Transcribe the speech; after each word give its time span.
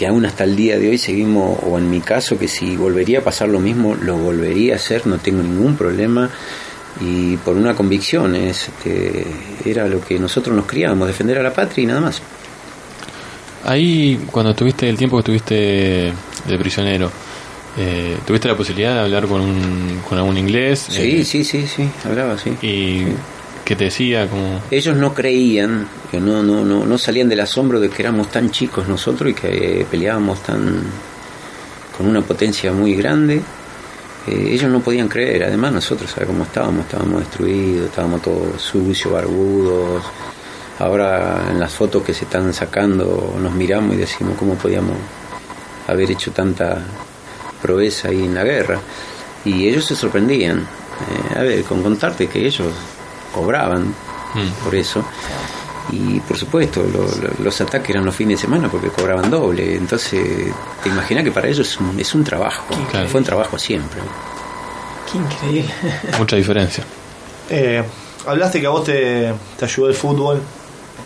que 0.00 0.06
aún 0.06 0.24
hasta 0.24 0.44
el 0.44 0.56
día 0.56 0.78
de 0.78 0.88
hoy 0.88 0.96
seguimos, 0.96 1.58
o 1.62 1.76
en 1.76 1.90
mi 1.90 2.00
caso, 2.00 2.38
que 2.38 2.48
si 2.48 2.74
volvería 2.74 3.18
a 3.18 3.22
pasar 3.22 3.50
lo 3.50 3.60
mismo, 3.60 3.94
lo 3.94 4.16
volvería 4.16 4.72
a 4.72 4.76
hacer, 4.76 5.06
no 5.06 5.18
tengo 5.18 5.42
ningún 5.42 5.76
problema 5.76 6.30
y 7.02 7.36
por 7.36 7.54
una 7.54 7.74
convicción, 7.74 8.34
es, 8.34 8.68
este, 8.68 9.26
era 9.62 9.86
lo 9.86 10.00
que 10.00 10.18
nosotros 10.18 10.56
nos 10.56 10.64
criábamos, 10.64 11.06
defender 11.06 11.36
a 11.36 11.42
la 11.42 11.52
patria 11.52 11.82
y 11.82 11.86
nada 11.86 12.00
más. 12.00 12.22
Ahí, 13.66 14.18
cuando 14.30 14.54
tuviste 14.54 14.88
el 14.88 14.96
tiempo 14.96 15.18
que 15.18 15.20
estuviste 15.20 16.14
de 16.48 16.58
prisionero, 16.58 17.10
eh, 17.76 18.16
¿tuviste 18.26 18.48
la 18.48 18.56
posibilidad 18.56 18.94
de 18.94 19.00
hablar 19.00 19.26
con, 19.26 19.42
un, 19.42 20.00
con 20.08 20.16
algún 20.16 20.38
inglés? 20.38 20.86
Sí, 20.88 21.18
eh, 21.20 21.24
sí, 21.26 21.44
sí, 21.44 21.66
sí, 21.66 21.86
hablaba, 22.06 22.38
sí. 22.38 22.56
¿Y 22.62 23.04
qué 23.04 23.14
te 23.76 23.84
decía? 23.84 24.28
Como... 24.28 24.60
Ellos 24.70 24.96
no 24.96 25.14
creían, 25.14 25.86
que 26.10 26.20
no, 26.20 26.42
no, 26.42 26.64
no, 26.64 26.84
no 26.84 26.98
salían 26.98 27.28
del 27.28 27.40
asombro 27.40 27.80
de 27.80 27.88
que 27.88 28.02
éramos 28.02 28.30
tan 28.30 28.50
chicos 28.50 28.88
nosotros 28.88 29.30
y 29.30 29.34
que 29.34 29.86
peleábamos 29.90 30.42
tan 30.42 30.82
con 31.96 32.06
una 32.06 32.22
potencia 32.22 32.72
muy 32.72 32.94
grande 32.94 33.42
eh, 34.26 34.50
ellos 34.52 34.70
no 34.70 34.80
podían 34.80 35.08
creer, 35.08 35.44
además 35.44 35.72
nosotros, 35.72 36.10
¿sabes 36.10 36.28
cómo 36.28 36.44
estábamos? 36.44 36.84
Estábamos 36.84 37.20
destruidos, 37.20 37.86
estábamos 37.86 38.22
todos 38.22 38.60
sucios, 38.60 39.12
barbudos. 39.12 40.04
Ahora 40.78 41.48
en 41.50 41.58
las 41.58 41.72
fotos 41.72 42.02
que 42.02 42.14
se 42.14 42.24
están 42.24 42.52
sacando 42.52 43.34
nos 43.40 43.52
miramos 43.52 43.94
y 43.94 43.98
decimos 43.98 44.36
cómo 44.38 44.54
podíamos 44.54 44.96
haber 45.88 46.10
hecho 46.10 46.32
tanta 46.32 46.82
proeza 47.62 48.08
ahí 48.08 48.24
en 48.24 48.34
la 48.34 48.44
guerra. 48.44 48.78
Y 49.44 49.68
ellos 49.68 49.86
se 49.86 49.96
sorprendían. 49.96 50.58
Eh, 50.58 51.38
a 51.38 51.42
ver, 51.42 51.64
con 51.64 51.82
contarte 51.82 52.28
que 52.28 52.46
ellos 52.46 52.72
cobraban 53.32 53.88
mm. 53.88 54.64
por 54.64 54.74
eso. 54.74 55.04
Y 55.92 56.20
por 56.20 56.36
supuesto, 56.36 56.84
los 57.38 57.60
ataques 57.60 57.90
eran 57.90 58.04
los 58.04 58.14
fines 58.14 58.38
de 58.38 58.42
semana 58.42 58.68
porque 58.68 58.88
cobraban 58.88 59.30
doble. 59.30 59.74
Entonces, 59.74 60.52
te 60.82 60.88
imaginas 60.88 61.24
que 61.24 61.32
para 61.32 61.48
ellos 61.48 61.68
es 61.68 61.80
un, 61.80 61.98
es 61.98 62.14
un 62.14 62.22
trabajo. 62.22 62.74
Fue 63.08 63.20
un 63.20 63.24
trabajo 63.24 63.58
siempre. 63.58 64.00
Qué 65.10 65.18
increíble. 65.18 65.74
Mucha 66.18 66.36
diferencia. 66.36 66.84
Eh, 67.48 67.82
hablaste 68.26 68.60
que 68.60 68.66
a 68.66 68.70
vos 68.70 68.84
te, 68.84 69.32
te, 69.58 69.64
ayudó 69.64 69.88
el 69.88 69.94
fútbol. 69.94 70.40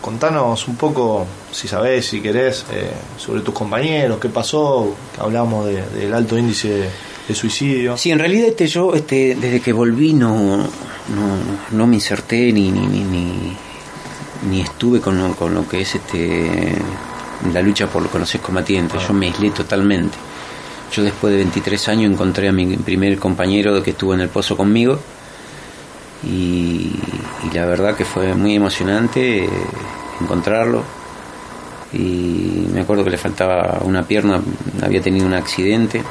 Contanos 0.01 0.67
un 0.67 0.75
poco, 0.75 1.25
si 1.51 1.67
sabés, 1.67 2.05
si 2.05 2.21
querés, 2.21 2.65
eh, 2.71 2.91
sobre 3.17 3.41
tus 3.41 3.55
compañeros, 3.55 4.19
qué 4.19 4.29
pasó. 4.29 4.95
Hablamos 5.17 5.65
del 5.65 6.13
alto 6.13 6.37
índice 6.37 6.91
de, 7.27 7.33
suicidio. 7.33 7.97
Sí, 7.97 8.11
en 8.11 8.19
realidad 8.19 8.49
este, 8.49 8.67
yo 8.67 8.93
este, 8.93 9.35
desde 9.35 9.59
que 9.61 9.73
volví 9.73 10.13
no, 10.13 10.63
no, 11.09 11.77
no 11.77 11.87
me 11.87 11.95
inserté 11.95 12.51
ni, 12.51 12.71
ni, 12.71 12.87
ni 12.87 13.55
ni 14.49 14.61
estuve 14.61 15.01
con 15.01 15.17
lo, 15.17 15.35
con 15.35 15.53
lo 15.53 15.67
que 15.67 15.81
es 15.81 15.95
este 15.95 16.75
la 17.53 17.61
lucha 17.61 17.87
por 17.87 18.13
los 18.15 18.35
excombatientes, 18.35 19.05
yo 19.07 19.13
me 19.13 19.27
aislé 19.27 19.51
totalmente. 19.51 20.17
Yo 20.91 21.03
después 21.03 21.31
de 21.31 21.37
23 21.37 21.87
años 21.89 22.11
encontré 22.11 22.47
a 22.47 22.51
mi 22.51 22.77
primer 22.77 23.17
compañero 23.19 23.81
que 23.83 23.91
estuvo 23.91 24.13
en 24.13 24.21
el 24.21 24.29
pozo 24.29 24.55
conmigo 24.55 24.99
y, 26.23 26.91
la 27.53 27.65
verdad 27.65 27.95
que 27.95 28.05
fue 28.05 28.33
muy 28.33 28.55
emocionante 28.55 29.45
eh, 29.45 29.49
encontrarlo 30.21 30.83
y 31.93 32.67
me 32.73 32.81
acuerdo 32.81 33.03
que 33.03 33.11
le 33.11 33.17
faltaba 33.17 33.79
una 33.83 34.03
pierna, 34.03 34.41
había 34.81 35.01
tenido 35.01 35.25
un 35.25 35.33
accidente. 35.33 36.01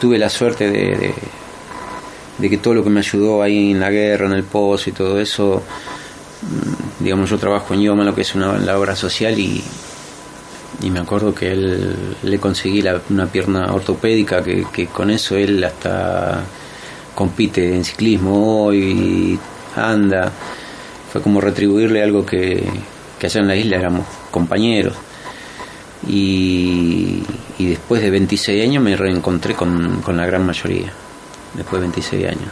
Tuve 0.00 0.18
la 0.18 0.28
suerte 0.28 0.70
de, 0.70 0.96
de 0.96 1.14
que 2.48 2.58
todo 2.58 2.74
lo 2.74 2.84
que 2.84 2.90
me 2.90 3.00
ayudó 3.00 3.42
ahí 3.42 3.72
en 3.72 3.80
la 3.80 3.90
guerra, 3.90 4.26
en 4.26 4.32
el 4.32 4.44
pozo 4.44 4.88
y 4.88 4.92
todo 4.92 5.20
eso, 5.20 5.62
Mm, 6.42 7.04
digamos, 7.04 7.28
yo 7.30 7.38
trabajo 7.38 7.74
en 7.74 7.82
IOMA, 7.82 8.04
lo 8.04 8.14
que 8.14 8.22
es 8.22 8.34
una, 8.34 8.58
la 8.58 8.78
obra 8.78 8.96
social, 8.96 9.38
y, 9.38 9.62
y 10.82 10.90
me 10.90 11.00
acuerdo 11.00 11.34
que 11.34 11.52
él 11.52 12.16
le 12.22 12.38
conseguí 12.38 12.82
una 13.10 13.26
pierna 13.26 13.72
ortopédica, 13.72 14.42
que, 14.42 14.66
que, 14.72 14.86
con 14.86 15.10
eso 15.10 15.36
él 15.36 15.62
hasta 15.62 16.42
compite 17.14 17.74
en 17.74 17.84
ciclismo 17.84 18.64
hoy, 18.64 19.38
anda. 19.76 20.32
Fue 21.12 21.20
como 21.20 21.40
retribuirle 21.40 22.02
algo 22.02 22.24
que, 22.24 22.64
que 23.18 23.26
allá 23.26 23.40
en 23.40 23.48
la 23.48 23.56
isla 23.56 23.76
éramos 23.76 24.06
compañeros. 24.30 24.94
Y, 26.08 27.22
y 27.58 27.66
después 27.66 28.00
de 28.00 28.10
26 28.10 28.64
años 28.64 28.82
me 28.82 28.96
reencontré 28.96 29.54
con, 29.54 30.00
con 30.02 30.16
la 30.16 30.24
gran 30.24 30.46
mayoría, 30.46 30.92
después 31.54 31.80
de 31.80 31.88
26 31.88 32.26
años. 32.26 32.50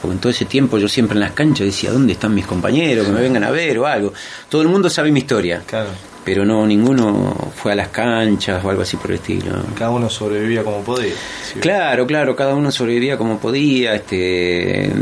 Porque 0.00 0.14
en 0.14 0.20
todo 0.20 0.30
ese 0.30 0.46
tiempo 0.46 0.78
yo 0.78 0.88
siempre 0.88 1.14
en 1.14 1.20
las 1.20 1.32
canchas 1.32 1.66
decía, 1.66 1.92
¿dónde 1.92 2.14
están 2.14 2.34
mis 2.34 2.46
compañeros? 2.46 3.06
Que 3.06 3.12
me 3.12 3.20
vengan 3.20 3.44
a 3.44 3.50
ver 3.50 3.78
o 3.78 3.86
algo. 3.86 4.12
Todo 4.48 4.62
el 4.62 4.68
mundo 4.68 4.90
sabe 4.90 5.12
mi 5.12 5.20
historia. 5.20 5.62
Claro. 5.64 5.90
Pero 6.24 6.44
no, 6.44 6.66
ninguno 6.66 7.52
fue 7.54 7.72
a 7.72 7.74
las 7.74 7.88
canchas 7.88 8.64
o 8.64 8.70
algo 8.70 8.82
así 8.82 8.96
por 8.96 9.10
el 9.10 9.16
estilo. 9.16 9.52
Cada 9.76 9.90
uno 9.90 10.08
sobrevivía 10.08 10.62
como 10.62 10.82
podía. 10.82 11.14
Claro, 11.60 12.06
claro, 12.06 12.36
cada 12.36 12.54
uno 12.54 12.70
sobrevivía 12.70 13.16
como 13.16 13.38
podía. 13.38 13.94
Este, 13.94 14.92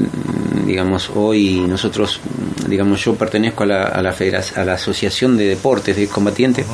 digamos, 0.67 1.11
hoy 1.15 1.61
nosotros, 1.67 2.21
digamos, 2.67 3.05
yo 3.05 3.15
pertenezco 3.15 3.65
a 3.65 3.67
la, 3.67 3.83
a 3.85 4.03
la, 4.03 4.15
a 4.57 4.65
la 4.65 4.73
Asociación 4.75 5.37
de 5.37 5.47
Deportes 5.47 5.97
de 5.97 6.09
Combatientes. 6.09 6.67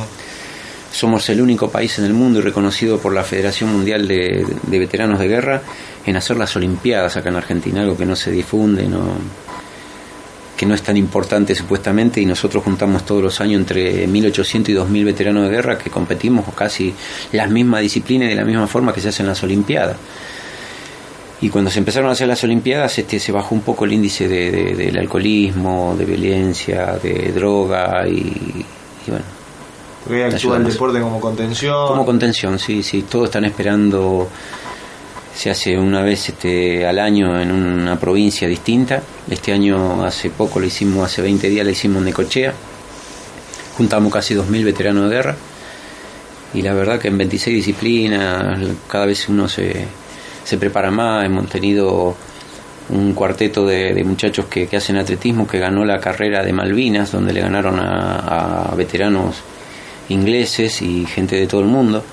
Somos 0.97 1.29
el 1.29 1.41
único 1.41 1.69
país 1.69 1.99
en 1.99 2.05
el 2.05 2.13
mundo 2.15 2.39
y 2.39 2.41
reconocido 2.41 2.97
por 2.97 3.13
la 3.13 3.23
Federación 3.23 3.71
Mundial 3.71 4.07
de, 4.07 4.43
Veteranos 4.67 5.19
de 5.19 5.27
Guerra 5.27 5.61
en 6.03 6.15
hacer 6.15 6.37
las 6.37 6.55
Olimpiadas 6.55 7.15
acá 7.15 7.29
en 7.29 7.35
Argentina, 7.35 7.81
algo 7.81 7.95
que 7.95 8.07
no 8.07 8.15
se 8.15 8.31
difunde, 8.31 8.87
no, 8.87 9.03
que 10.57 10.65
no 10.65 10.73
es 10.73 10.81
tan 10.81 10.97
importante 10.97 11.53
supuestamente, 11.53 12.19
y 12.19 12.25
nosotros 12.25 12.63
juntamos 12.63 13.05
todos 13.05 13.21
los 13.21 13.39
años 13.41 13.59
entre 13.59 14.07
1800 14.07 14.69
y 14.69 14.73
2000 14.73 15.05
veteranos 15.05 15.43
de 15.43 15.49
guerra 15.51 15.77
que 15.77 15.91
competimos 15.91 16.51
casi 16.55 16.95
las 17.31 17.47
mismas 17.47 17.81
disciplinas 17.81 18.25
y 18.25 18.29
de 18.31 18.37
la 18.37 18.45
misma 18.45 18.65
forma 18.65 18.91
que 18.91 18.99
se 18.99 19.09
hacen 19.09 19.27
las 19.27 19.43
Olimpiadas. 19.43 19.97
Y 21.41 21.49
cuando 21.49 21.69
se 21.69 21.77
empezaron 21.77 22.09
a 22.09 22.13
hacer 22.13 22.27
las 22.27 22.43
Olimpiadas, 22.43 22.97
este, 22.97 23.19
se 23.19 23.31
bajó 23.31 23.53
un 23.53 23.61
poco 23.61 23.85
el 23.85 23.93
índice 23.93 24.27
de, 24.27 24.73
del 24.73 24.97
alcoholismo, 24.97 25.95
de 25.95 26.05
violencia, 26.05 26.97
de 27.03 27.31
droga 27.33 28.07
y 28.07 28.65
bueno, 29.05 29.36
porque 30.07 30.23
actúa 30.23 30.57
el 30.57 30.63
deporte 30.63 31.01
como 31.01 31.19
contención. 31.19 31.87
Como 31.87 32.05
contención, 32.05 32.57
sí, 32.57 32.81
sí. 32.81 33.03
Todos 33.03 33.25
están 33.25 33.43
esperando. 33.45 34.29
Se 35.35 35.51
hace 35.51 35.77
una 35.77 36.01
vez 36.01 36.29
este, 36.29 36.87
al 36.87 36.97
año 36.97 37.39
en 37.39 37.51
una 37.51 37.99
provincia 37.99 38.47
distinta. 38.47 39.03
Este 39.29 39.51
año, 39.51 40.03
hace 40.03 40.29
poco, 40.29 40.59
lo 40.59 40.65
hicimos, 40.65 41.05
hace 41.05 41.21
20 41.21 41.49
días, 41.49 41.65
lo 41.65 41.71
hicimos 41.71 41.97
en 41.99 42.05
Necochea. 42.05 42.53
Juntamos 43.75 44.11
casi 44.11 44.33
2.000 44.33 44.63
veteranos 44.63 45.09
de 45.09 45.15
guerra. 45.15 45.35
Y 46.53 46.61
la 46.61 46.73
verdad 46.73 46.99
que 46.99 47.09
en 47.09 47.17
26 47.17 47.57
disciplinas, 47.57 48.59
cada 48.87 49.05
vez 49.05 49.27
uno 49.27 49.47
se, 49.47 49.85
se 50.43 50.57
prepara 50.57 50.89
más. 50.89 51.25
Hemos 51.25 51.49
tenido 51.49 52.15
un 52.89 53.13
cuarteto 53.13 53.67
de, 53.67 54.01
muchachos 54.05 54.45
que, 54.45 54.69
hacen 54.75 54.97
atletismo 54.97 55.45
que 55.45 55.59
ganó 55.59 55.83
la 55.83 55.99
carrera 55.99 56.43
de 56.43 56.53
Malvinas, 56.53 57.11
donde 57.11 57.33
le 57.33 57.41
ganaron 57.41 57.77
a 57.79 58.73
veteranos 58.75 59.43
ingleses 60.09 60.81
y 60.81 61.05
gente 61.05 61.35
de 61.35 61.47
todo 61.47 61.61
el 61.61 61.67
mundo. 61.67 62.03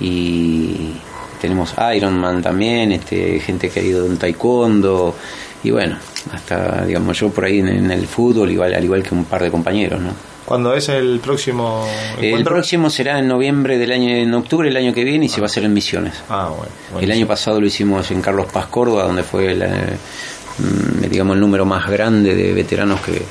Y 0.00 0.92
tenemos 1.40 1.74
Ironman 1.94 2.42
también, 2.42 2.92
este, 2.92 3.40
gente 3.40 3.68
que 3.68 3.80
ha 3.80 3.82
ido 3.82 4.06
en 4.06 4.16
taekwondo 4.16 5.14
y 5.62 5.70
bueno, 5.70 5.96
hasta 6.32 6.84
digamos 6.84 7.18
yo 7.18 7.30
por 7.30 7.44
ahí 7.44 7.60
en, 7.60 7.90
el 7.90 8.06
fútbol 8.06 8.50
igual 8.50 8.74
al 8.74 8.84
igual 8.84 9.02
que 9.02 9.14
un 9.14 9.24
par 9.24 9.42
de 9.42 9.50
compañeros, 9.50 10.00
¿no? 10.00 10.10
¿Cuándo 10.44 10.74
es 10.74 10.90
el 10.90 11.20
próximo 11.20 11.86
El 12.20 12.44
próximo 12.44 12.90
será 12.90 13.18
en 13.18 13.28
noviembre 13.28 13.78
del 13.78 13.92
año 13.92 14.10
en 14.10 14.34
octubre 14.34 14.68
del 14.68 14.76
año 14.76 14.92
que 14.92 15.02
viene 15.02 15.24
y 15.24 15.28
se 15.30 15.40
va 15.40 15.46
a 15.46 15.48
hacer 15.48 15.64
en 15.64 15.72
Misiones. 15.72 16.22
Ah, 16.28 16.50
bueno. 16.54 17.00
El 17.00 17.10
año 17.10 17.26
pasado 17.26 17.60
lo 17.60 17.66
hicimos 17.66 18.10
en 18.10 18.20
Carlos 18.20 18.46
Paz 18.52 18.66
Córdoba, 18.66 19.04
donde 19.04 19.22
fue 19.22 19.54
mm, 19.54 21.08
digamos 21.08 21.34
el 21.34 21.40
número 21.40 21.64
más 21.64 21.88
grande 21.88 22.34
de 22.34 22.52
veteranos 22.52 23.00
que 23.00 23.22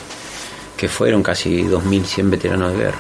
que 0.84 0.90
fueron 0.90 1.24
casi 1.24 1.64
2100 1.64 2.30
veteranos 2.30 2.74
de 2.74 2.78
guerra. 2.78 2.98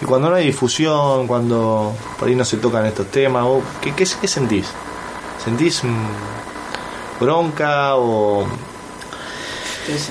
Y 0.00 0.04
cuando 0.04 0.30
no 0.30 0.36
hay 0.36 0.46
difusión, 0.46 1.26
cuando 1.26 1.94
por 2.18 2.28
ahí 2.28 2.34
no 2.34 2.44
se 2.44 2.58
tocan 2.58 2.86
estos 2.86 3.06
temas, 3.08 3.44
¿qué, 3.80 3.92
qué, 3.94 4.06
sentís? 4.06 4.66
¿Sentís 5.42 5.82
bronca 7.20 7.96
o...? 7.96 8.46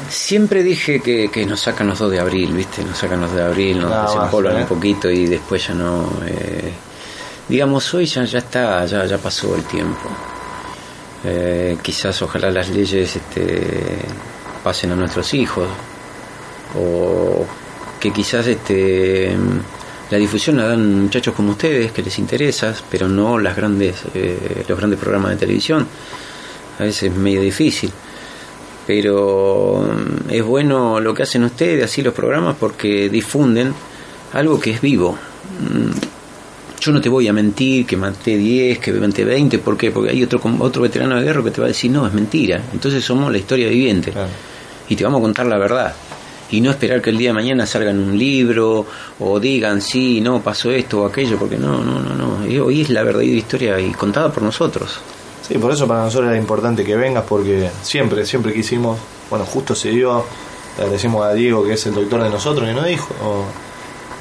Siempre 0.09 0.63
dije 0.63 0.99
que, 0.99 1.29
que, 1.29 1.45
nos 1.45 1.61
sacan 1.61 1.87
los 1.87 1.99
2 1.99 2.11
de 2.11 2.19
abril, 2.19 2.51
¿viste? 2.51 2.83
Nos 2.83 2.97
sacan 2.97 3.21
los 3.21 3.29
2 3.29 3.39
de 3.39 3.45
abril, 3.45 3.79
nos 3.79 3.91
ah, 3.91 4.29
un 4.33 4.65
poquito 4.65 5.09
y 5.09 5.27
después 5.27 5.67
ya 5.67 5.73
no... 5.73 6.09
Eh, 6.25 6.73
digamos, 7.47 7.93
hoy 7.93 8.07
ya, 8.07 8.25
ya 8.25 8.39
está, 8.39 8.85
ya, 8.85 9.05
ya 9.05 9.17
pasó 9.19 9.55
el 9.55 9.63
tiempo. 9.63 10.09
Eh, 11.23 11.77
quizás 11.81 12.21
ojalá 12.21 12.49
las 12.49 12.69
leyes 12.69 13.15
este, 13.15 13.99
pasen 14.63 14.91
a 14.91 14.95
nuestros 14.95 15.33
hijos 15.33 15.67
o 16.77 17.45
que 17.99 18.11
quizás 18.11 18.45
este 18.47 19.35
la 20.09 20.17
difusión 20.17 20.57
la 20.57 20.67
dan 20.67 21.03
muchachos 21.03 21.33
como 21.33 21.51
ustedes 21.51 21.91
que 21.91 22.01
les 22.01 22.17
interesa, 22.19 22.73
pero 22.89 23.09
no 23.09 23.37
las 23.37 23.55
grandes, 23.55 24.03
eh, 24.13 24.63
los 24.67 24.77
grandes 24.77 24.99
programas 24.99 25.31
de 25.31 25.37
televisión. 25.37 25.85
A 26.79 26.83
veces 26.83 27.11
es 27.11 27.15
medio 27.15 27.41
difícil. 27.41 27.91
Pero 28.85 29.85
mm, 29.85 30.31
es 30.31 30.43
bueno 30.43 31.01
lo 31.01 31.13
que 31.13 31.23
hacen 31.23 31.43
ustedes, 31.43 31.83
así 31.83 32.01
los 32.01 32.13
programas, 32.13 32.55
porque 32.57 33.09
difunden 33.09 33.73
algo 34.33 34.59
que 34.59 34.71
es 34.71 34.81
vivo. 34.81 35.11
Mm, 35.13 35.91
yo 36.79 36.91
no 36.93 37.01
te 37.01 37.09
voy 37.09 37.27
a 37.27 37.33
mentir 37.33 37.85
que 37.85 37.97
maté 37.97 38.37
10, 38.37 38.79
que 38.79 38.93
maté 38.93 39.25
20, 39.25 39.59
¿por 39.59 39.75
qué? 39.75 39.91
Porque 39.91 40.11
hay 40.11 40.23
otro, 40.23 40.39
otro 40.59 40.83
veterano 40.83 41.17
de 41.17 41.23
guerra 41.23 41.43
que 41.43 41.51
te 41.51 41.59
va 41.59 41.65
a 41.65 41.69
decir, 41.69 41.91
no, 41.91 42.07
es 42.07 42.13
mentira. 42.13 42.61
Entonces 42.71 43.03
somos 43.03 43.29
la 43.29 43.39
historia 43.39 43.67
viviente 43.67 44.13
y 44.87 44.95
te 44.95 45.03
vamos 45.03 45.19
a 45.19 45.21
contar 45.21 45.47
la 45.47 45.57
verdad. 45.57 45.93
Y 46.49 46.61
no 46.61 46.71
esperar 46.71 47.01
que 47.01 47.09
el 47.09 47.17
día 47.17 47.29
de 47.29 47.33
mañana 47.33 47.65
salga 47.65 47.91
en 47.91 47.99
un 47.99 48.17
libro 48.17 48.85
o 49.19 49.39
digan, 49.39 49.81
sí, 49.81 50.21
no, 50.21 50.41
pasó 50.41 50.71
esto 50.71 51.01
o 51.01 51.05
aquello, 51.05 51.37
porque 51.37 51.57
no, 51.57 51.83
no, 51.83 51.99
no, 51.99 52.15
no. 52.15 52.65
Hoy 52.65 52.81
es 52.81 52.89
la 52.89 53.03
verdadera 53.03 53.31
historia 53.31 53.79
y 53.79 53.91
contada 53.91 54.31
por 54.31 54.43
nosotros. 54.43 54.99
Sí, 55.47 55.57
por 55.57 55.71
eso 55.71 55.87
para 55.87 56.03
nosotros 56.03 56.29
era 56.29 56.37
importante 56.37 56.83
que 56.83 56.95
vengas, 56.95 57.23
porque 57.27 57.69
siempre, 57.81 58.25
siempre 58.25 58.53
quisimos, 58.53 58.97
bueno, 59.29 59.45
justo 59.45 59.75
se 59.75 59.89
dio, 59.89 60.23
le 60.77 60.83
agradecemos 60.83 61.25
a 61.25 61.33
Diego, 61.33 61.63
que 61.65 61.73
es 61.73 61.85
el 61.85 61.95
doctor 61.95 62.23
de 62.23 62.29
nosotros, 62.29 62.69
y 62.69 62.73
nos 62.73 62.85
dijo, 62.85 63.13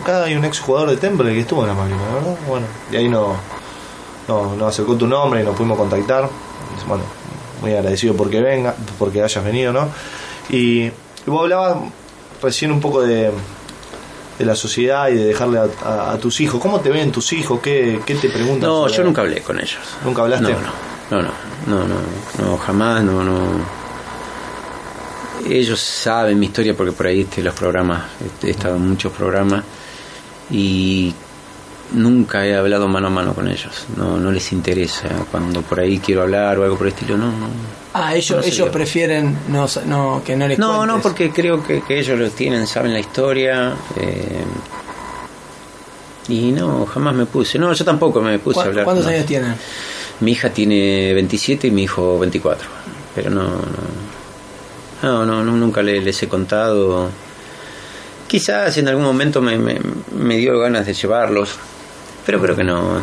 acá 0.02 0.25
hay 0.25 0.34
un 0.34 0.44
ex 0.44 0.61
jugador 0.61 0.90
de 0.90 0.96
Temple 0.96 1.32
que 1.32 1.40
estuvo 1.40 1.62
en 1.62 1.69
la 1.69 1.75
Malvinas, 1.75 2.14
¿verdad? 2.14 2.37
Bueno, 2.49 2.67
y 2.93 2.96
ahí 2.96 3.08
nos 3.08 3.37
no, 4.29 4.67
acercó 4.67 4.96
tu 4.96 5.06
nombre 5.06 5.43
y 5.43 5.44
nos 5.44 5.56
pudimos 5.56 5.79
contactar. 5.79 6.29
Bueno, 6.87 7.05
muy 7.61 7.72
agradecido 7.72 8.14
porque 8.14 8.40
venga, 8.40 8.75
porque 8.99 9.22
hayas 9.22 9.44
venido, 9.44 9.72
¿no? 9.72 9.88
Y, 10.50 10.90
vos 11.26 11.43
hablabas 11.43 11.79
recién 12.42 12.72
un 12.72 12.80
poco 12.80 13.02
de, 13.02 13.30
de 14.38 14.44
la 14.44 14.54
sociedad 14.54 15.08
y 15.08 15.14
de 15.14 15.24
dejarle 15.26 15.58
a, 15.58 16.16
tus 16.18 16.40
hijos. 16.40 16.60
¿Cómo 16.60 16.80
te 16.80 16.90
ven 16.90 17.10
tus 17.12 17.32
hijos? 17.32 17.60
¿Qué, 17.60 18.00
qué 18.04 18.14
te 18.16 18.28
preguntan? 18.28 18.68
No, 18.68 18.88
yo 18.88 19.04
nunca 19.04 19.22
hablé 19.22 19.40
con 19.40 19.58
ellos. 19.58 19.78
¿Nunca 20.04 20.22
hablaste? 20.22 20.52
No, 21.10 21.22
no, 21.22 21.28
no, 21.66 21.78
no, 21.78 21.88
no, 21.88 21.96
no 22.38 22.56
jamás, 22.58 23.02
no, 23.02 23.22
no. 23.22 23.86
Ellos 25.48 25.80
saben 25.80 26.38
mi 26.38 26.46
historia 26.46 26.76
porque 26.76 26.92
por 26.92 27.06
ahí 27.06 27.20
este, 27.20 27.42
los 27.42 27.54
programas, 27.54 28.02
he 28.42 28.50
estado 28.50 28.76
en 28.76 28.88
muchos 28.88 29.12
programas 29.12 29.62
y 30.50 31.14
nunca 31.92 32.46
he 32.46 32.54
hablado 32.54 32.88
mano 32.88 33.08
a 33.08 33.10
mano 33.10 33.34
con 33.34 33.48
ellos. 33.48 33.86
No, 33.96 34.18
no 34.18 34.30
les 34.30 34.52
interesa. 34.52 35.08
Cuando 35.30 35.62
por 35.62 35.80
ahí 35.80 35.98
quiero 35.98 36.22
hablar 36.22 36.58
o 36.58 36.64
algo 36.64 36.76
por 36.76 36.86
el 36.86 36.92
estilo, 36.92 37.16
no. 37.16 37.26
no 37.26 37.48
ah, 37.94 38.14
ellos, 38.14 38.46
ellos 38.46 38.68
prefieren 38.70 39.36
no, 39.48 39.66
no, 39.86 40.22
que 40.24 40.36
no 40.36 40.48
les 40.48 40.58
No, 40.58 40.86
no, 40.86 41.00
porque 41.00 41.30
creo 41.30 41.62
que, 41.62 41.82
que, 41.82 41.98
ellos 41.98 42.18
lo 42.18 42.30
tienen, 42.30 42.66
saben 42.66 42.92
la 42.92 43.00
historia. 43.00 43.74
Eh, 43.96 44.44
y 46.28 46.52
no, 46.52 46.86
jamás 46.86 47.14
me 47.14 47.26
puse. 47.26 47.58
No, 47.58 47.72
yo 47.72 47.84
tampoco 47.84 48.20
me 48.20 48.38
puse 48.38 48.60
a 48.60 48.64
hablar. 48.64 48.84
¿Cuántos 48.84 49.06
años 49.06 49.26
tienen? 49.26 49.54
Mi 50.20 50.32
hija 50.32 50.50
tiene 50.50 51.12
27 51.14 51.68
y 51.68 51.70
mi 51.70 51.84
hijo 51.84 52.18
24. 52.18 52.68
Pero 53.14 53.30
no, 53.30 53.48
no, 55.02 55.24
no, 55.24 55.44
no 55.44 55.52
nunca 55.52 55.82
les 55.82 56.22
he 56.22 56.28
contado 56.28 57.10
Quizás 58.26 58.76
en 58.78 58.88
algún 58.88 59.04
momento 59.04 59.40
me, 59.40 59.56
me, 59.56 60.36
dio 60.36 60.58
ganas 60.58 60.84
de 60.86 60.94
llevarlos, 60.94 61.50
pero 62.26 62.40
creo 62.40 62.56
que 62.56 62.64
no. 62.64 63.00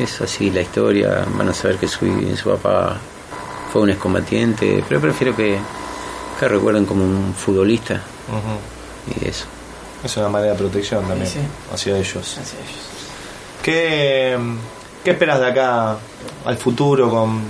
Es 0.00 0.20
así 0.22 0.50
la 0.50 0.62
historia. 0.62 1.24
Van 1.36 1.50
a 1.50 1.54
saber 1.54 1.76
que 1.76 1.86
su, 1.86 2.06
su 2.36 2.50
papá 2.50 2.96
fue 3.72 3.82
un 3.82 3.90
excombatiente, 3.90 4.82
pero 4.88 5.00
prefiero 5.00 5.36
que, 5.36 5.58
que 6.40 6.48
recuerden 6.48 6.86
como 6.86 7.04
un 7.04 7.34
futbolista. 7.34 8.00
Y 9.06 9.28
eso. 9.28 9.44
Es 10.02 10.16
una 10.16 10.28
manera 10.28 10.52
de 10.52 10.58
protección 10.58 11.06
también 11.06 11.30
hacia 11.72 11.96
ellos. 11.96 12.38
Hacia 12.38 12.58
ellos. 12.58 12.88
¿Qué, 13.62 14.36
¿Qué 15.04 15.10
esperas 15.10 15.38
de 15.38 15.46
acá 15.46 15.96
al 16.44 16.56
futuro 16.56 17.08
con 17.10 17.42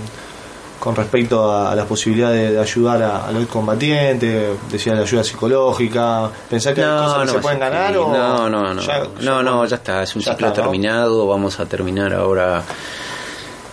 con 0.83 0.97
respecto 0.97 1.49
a, 1.49 1.73
las 1.73 1.85
posibilidades 1.85 2.51
de, 2.51 2.59
ayudar 2.59 3.01
a, 3.01 3.31
los 3.31 3.45
combatientes, 3.45 4.49
decía 4.69 4.93
la 4.93 5.03
ayuda 5.03 5.23
psicológica, 5.23 6.29
pensar 6.49 6.73
que 6.73 6.83
hay 6.83 6.89
cosas 6.89 7.21
que 7.21 7.31
se 7.31 7.39
pueden 7.39 7.59
ganar 7.59 7.95
o 7.95 8.11
no, 8.11 8.49
no, 8.49 8.73
no, 8.73 8.81
ya, 8.81 9.07
no, 9.21 9.41
no, 9.41 9.65
ya 9.65 9.77
está, 9.77 10.03
es 10.03 10.13
un 10.13 10.21
ciclo 10.21 10.51
terminado, 10.51 11.25
vamos 11.25 11.57
a 11.61 11.65
terminar 11.65 12.13
ahora, 12.13 12.63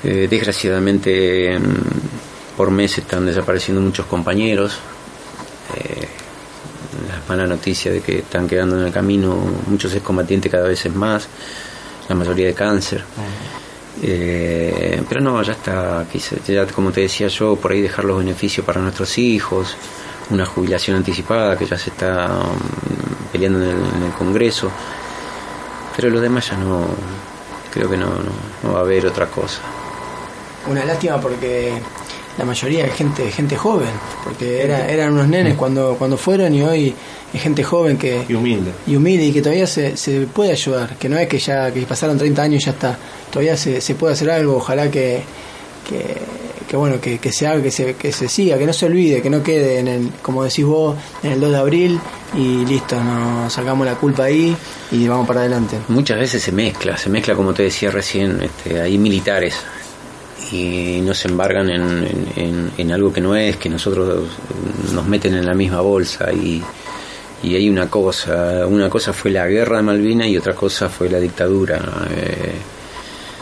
eh, 0.05 0.29
desgraciadamente 0.31 1.59
por 2.57 2.71
mes 2.71 2.97
están 2.99 3.27
desapareciendo 3.27 3.83
muchos 3.83 4.07
compañeros, 4.07 4.79
eh, 5.75 6.07
la 7.09 7.29
mala 7.29 7.45
noticia 7.49 7.91
de 7.91 8.03
que 8.03 8.19
están 8.19 8.47
quedando 8.47 8.79
en 8.79 8.87
el 8.87 8.93
camino 8.93 9.37
muchos 9.67 9.93
excombatientes 9.95 10.53
cada 10.53 10.69
vez 10.69 10.87
es 10.87 10.95
más, 10.95 11.27
la 12.09 12.15
mayoría 12.15 12.47
de 12.47 12.55
cáncer. 12.55 13.03
Eh, 14.03 15.03
pero 15.09 15.21
no, 15.21 15.43
ya 15.43 15.53
está, 15.53 16.07
ya 16.47 16.67
como 16.69 16.91
te 16.91 17.03
decía 17.03 17.29
yo, 17.29 17.57
por 17.57 17.73
ahí 17.73 17.83
dejar 17.83 18.05
los 18.05 18.19
beneficios 18.19 18.65
para 18.65 18.81
nuestros 18.81 19.19
hijos, 19.19 19.77
una 20.31 20.47
jubilación 20.47 20.97
anticipada 20.97 21.57
que 21.57 21.67
ya 21.67 21.77
se 21.77 21.91
está 21.91 22.29
mm, 22.29 23.33
peleando 23.33 23.63
en 23.63 24.03
el, 24.03 24.13
Congreso, 24.17 24.71
pero 25.97 26.09
lo 26.11 26.21
demás 26.21 26.49
ya 26.49 26.57
no, 26.57 26.87
creo 27.71 27.91
que 27.91 27.97
no, 27.97 28.11
va 28.73 28.79
a 28.79 28.83
haber 28.83 29.07
otra 29.07 29.27
cosa. 29.27 29.61
Una 30.67 30.85
lástima 30.85 31.21
porque 31.21 31.81
la 32.41 32.47
mayoría 32.47 32.87
es 32.87 32.95
gente, 32.95 33.31
gente 33.31 33.55
joven, 33.55 33.91
porque 34.25 34.63
era, 34.63 34.89
eran 34.89 35.13
unos 35.13 35.29
nenes 35.29 35.57
cuando, 35.57 35.97
cuando 35.99 36.17
fueron 36.17 36.55
y 36.55 36.63
hoy 36.63 36.95
es 37.35 37.43
gente 37.43 37.63
joven 37.63 37.99
que 37.99 38.25
y 38.27 38.33
humilde. 38.33 38.73
y 38.87 38.97
humilde 38.97 39.27
y 39.27 39.33
que 39.33 39.43
todavía 39.43 39.67
se, 39.67 39.95
se 39.95 40.23
puede 40.23 40.53
ayudar 40.53 40.97
que 40.97 41.11
no 41.11 41.19
es 41.19 41.29
que 41.29 41.39
ya 41.39 41.71
que 41.71 41.83
pasaron 41.83 42.17
30 42.17 42.43
años 42.43 42.63
y 42.63 42.65
ya 42.65 42.73
está. 42.73 42.99
Todavía 43.31 43.59
se, 43.59 43.83
se 43.83 43.95
puede 43.95 44.15
hacer 44.15 44.31
algo 44.31 44.57
ojalá 44.57 44.91
que, 44.91 45.23
que, 46.67 46.77
bueno 46.79 46.99
que, 46.99 47.19
que, 47.19 47.31
se 47.31 47.47
haga 47.47 47.63
que 47.63 47.71
se, 47.71 47.93
que 47.93 48.11
se 48.11 48.27
siga 48.27 48.57
que 48.57 48.65
no 48.65 48.73
se 48.73 48.87
olvide 48.87 49.21
que 49.21 49.29
no 49.29 49.43
quede 49.43 49.81
en 49.81 49.89
el 49.89 50.11
como 50.23 50.43
decís 50.43 50.65
vos 50.65 50.97
en 51.23 51.33
el 51.33 51.41
2 51.41 51.51
de 51.51 51.59
abril 51.59 52.01
y 52.35 52.65
listo 52.65 53.05
nos 53.05 53.53
sacamos 53.53 53.87
la 53.87 53.97
culpa 53.97 54.25
ahí 54.25 54.57
y 54.93 55.07
vamos 55.07 55.27
para 55.27 55.41
adelante. 55.41 55.77
Muchas 55.89 56.19
veces 56.19 56.43
se 56.43 56.53
mezcla 56.53 56.97
se 56.97 57.11
mezcla 57.11 57.35
como 57.35 57.53
te 57.53 57.65
decía 57.65 57.91
recién 57.91 58.41
este, 58.41 58.81
hay 58.81 58.97
militares 58.97 59.57
y 60.53 61.01
nos 61.03 61.25
embargan 61.25 61.71
en, 61.71 62.29
en, 62.37 62.71
en, 62.77 62.93
algo 62.93 63.13
que 63.13 63.21
no 63.21 63.37
es, 63.37 63.57
que 63.57 63.69
nosotros 63.69 64.27
nos 64.93 65.07
meten 65.07 65.35
en 65.35 65.47
la 65.47 65.55
misma 65.55 65.81
bolsa 65.81 66.33
y, 66.33 66.63
y 67.43 67.55
hay 67.55 67.71
una 67.71 67.89
cosa, 67.89 68.67
una 68.67 68.91
cosa 68.91 69.13
fue 69.13 69.31
la 69.31 69.47
guerra 69.47 69.79
de 69.79 69.83
Malvinas 69.83 70.29
y 70.29 70.37
otra 70.37 70.55
cosa 70.55 70.89
fue 70.89 71.09
la 71.09 71.19
dictadura. 71.19 71.81
Eh, 72.15 72.53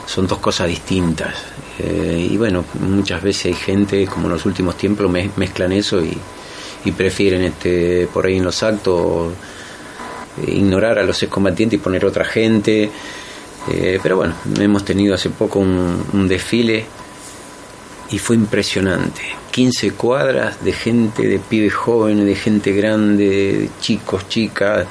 son 0.06 0.26
dos 0.26 0.38
cosas 0.38 0.68
distintas. 0.68 1.34
Eh, 1.78 2.28
y 2.30 2.36
bueno, 2.36 2.64
muchas 2.80 3.22
veces 3.22 3.46
hay 3.46 3.54
gente, 3.54 4.06
como 4.06 4.26
en 4.26 4.34
los 4.34 4.46
últimos 4.46 4.76
tiempos, 4.76 5.10
mezclan 5.36 5.72
eso 5.72 6.00
y, 6.02 6.16
prefieren 6.96 7.42
este 7.42 8.08
por 8.10 8.24
ahí 8.24 8.38
en 8.38 8.44
los 8.44 8.62
actos 8.62 9.30
ignorar 10.46 10.98
a 10.98 11.02
los 11.02 11.22
excombatientes 11.22 11.78
y 11.78 11.82
poner 11.82 12.06
otra 12.06 12.24
gente. 12.24 12.90
Eh, 13.70 14.00
pero 14.02 14.16
bueno, 14.16 14.34
hemos 14.58 14.84
tenido 14.84 15.14
hace 15.14 15.30
poco 15.30 15.58
un 15.58 16.28
desfile 16.28 16.84
y 18.10 18.18
fue 18.18 18.36
impresionante. 18.36 19.22
15 19.50 19.92
cuadras 19.92 20.64
de 20.64 20.72
gente, 20.72 21.26
de 21.26 21.38
pibes 21.38 21.74
jóvenes, 21.74 22.24
de 22.24 22.34
gente 22.34 22.72
grande, 22.72 23.28
de 23.28 23.70
chicos, 23.80 24.28
chicas. 24.28 24.86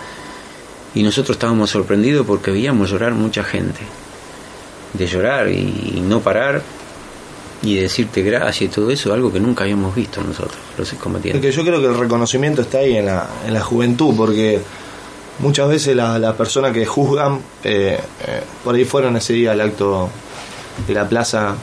Y 0.93 1.03
nosotros 1.03 1.35
estábamos 1.35 1.69
sorprendidos 1.69 2.25
porque 2.25 2.51
veíamos 2.51 2.89
llorar 2.89 3.13
mucha 3.13 3.43
gente. 3.43 3.79
De 4.93 5.07
llorar 5.07 5.49
y 5.49 6.01
no 6.05 6.21
parar 6.21 6.61
y 7.61 7.75
decirte 7.75 8.21
gracias 8.21 8.61
y 8.61 8.67
todo 8.73 8.91
eso, 8.91 9.13
algo 9.13 9.31
que 9.31 9.39
nunca 9.39 9.63
habíamos 9.63 9.95
visto 9.95 10.21
nosotros, 10.21 10.57
los 10.77 10.89
combatientes. 10.93 11.41
Porque 11.41 11.55
yo 11.55 11.63
creo 11.63 11.81
que 11.81 11.87
el 11.87 11.97
reconocimiento 11.97 12.61
está 12.61 12.79
ahí 12.79 12.97
en 12.97 13.07
la, 13.07 13.27
en 13.45 13.53
la 13.53 13.61
juventud, 13.61 14.13
porque 14.15 14.61
muchas 15.39 15.69
veces 15.69 15.95
las 15.95 16.33
personas 16.35 16.71
que 16.73 16.85
juzgan, 16.85 17.39
eh, 17.63 17.99
eh, 18.27 18.41
por 18.63 18.75
ahí 18.75 18.85
fueron 18.85 19.17
ese 19.17 19.33
día 19.33 19.51
al 19.51 19.61
acto 19.61 20.09
de 20.87 20.93
la 20.93 21.07
plaza 21.07 21.55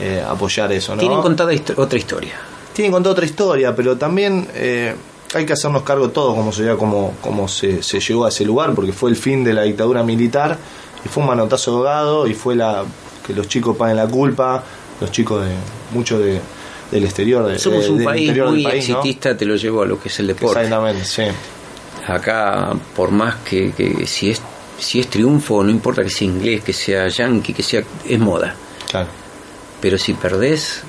eh, 0.00 0.22
apoyar 0.26 0.72
eso. 0.72 0.94
¿no? 0.94 1.00
Tienen 1.00 1.20
contada 1.20 1.52
otra 1.76 1.98
historia. 1.98 2.34
Tienen 2.72 2.92
contada 2.92 3.12
otra 3.12 3.24
historia, 3.24 3.74
pero 3.74 3.96
también 3.96 4.48
eh, 4.54 4.94
hay 5.32 5.46
que 5.46 5.52
hacernos 5.52 5.82
cargo 5.82 6.10
todo 6.10 6.34
como 6.34 6.52
se, 6.52 6.74
como, 6.76 7.14
como 7.20 7.46
se, 7.46 7.82
se, 7.82 8.00
llegó 8.00 8.24
a 8.24 8.28
ese 8.28 8.44
lugar, 8.44 8.74
porque 8.74 8.92
fue 8.92 9.10
el 9.10 9.16
fin 9.16 9.44
de 9.44 9.52
la 9.52 9.62
dictadura 9.62 10.02
militar 10.02 10.58
y 11.04 11.08
fue 11.08 11.22
un 11.22 11.28
manotazo 11.28 11.76
ahogado 11.76 12.26
y 12.26 12.34
fue 12.34 12.56
la 12.56 12.84
que 13.24 13.32
los 13.32 13.48
chicos 13.48 13.76
paguen 13.76 13.96
la 13.96 14.06
culpa, 14.06 14.62
los 15.00 15.10
chicos 15.12 15.44
de 15.44 15.52
mucho 15.92 16.18
de, 16.18 16.40
del 16.90 17.04
exterior. 17.04 17.46
De, 17.46 17.58
Somos 17.58 17.88
un 17.88 18.02
país 18.02 18.36
muy 18.36 18.66
exitista, 18.66 19.36
te 19.36 19.44
lo 19.44 19.54
llevo 19.56 19.82
a 19.82 19.86
lo 19.86 20.00
que 20.00 20.08
es 20.08 20.18
el 20.18 20.26
deporte. 20.26 20.60
Exactamente, 20.60 21.04
sí. 21.04 21.22
Acá, 22.06 22.72
por 22.94 23.10
más 23.10 23.36
que, 23.36 23.72
que 23.72 24.06
si 24.06 24.30
es 24.30 24.42
si 24.78 25.00
es 25.00 25.08
triunfo, 25.08 25.62
no 25.62 25.70
importa 25.70 26.02
que 26.02 26.10
sea 26.10 26.26
inglés, 26.26 26.62
que 26.62 26.72
sea 26.72 27.08
yankee, 27.08 27.52
que 27.52 27.62
sea, 27.62 27.82
es 28.04 28.18
moda. 28.18 28.54
Claro 28.90 29.08
pero 29.84 29.98
si 29.98 30.14
perdés, 30.14 30.80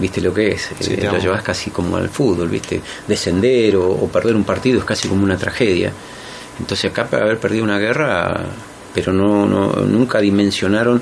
viste 0.00 0.20
lo 0.20 0.34
que 0.34 0.48
es, 0.48 0.72
eh, 0.80 1.08
lo 1.08 1.18
llevas 1.18 1.40
casi 1.40 1.70
como 1.70 1.96
al 1.96 2.08
fútbol, 2.08 2.48
viste, 2.48 2.80
descender 3.06 3.76
o, 3.76 4.08
perder 4.08 4.34
un 4.34 4.42
partido 4.42 4.80
es 4.80 4.84
casi 4.84 5.06
como 5.06 5.22
una 5.22 5.36
tragedia. 5.36 5.92
Entonces 6.58 6.90
acá 6.90 7.06
para 7.06 7.26
haber 7.26 7.38
perdido 7.38 7.62
una 7.62 7.78
guerra, 7.78 8.40
pero 8.92 9.12
no, 9.12 9.46
no 9.46 9.70
nunca 9.86 10.18
dimensionaron 10.18 11.00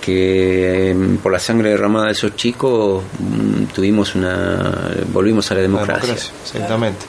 que 0.00 0.90
em, 0.90 1.18
por 1.18 1.30
la 1.30 1.38
sangre 1.38 1.70
derramada 1.70 2.06
de 2.06 2.12
esos 2.14 2.34
chicos 2.34 3.04
mm, 3.20 3.66
tuvimos 3.72 4.16
una 4.16 4.96
volvimos 5.12 5.48
a 5.52 5.54
la 5.54 5.60
democracia. 5.60 6.14
exactamente. 6.14 7.06